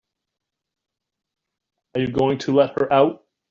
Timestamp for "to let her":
2.39-2.91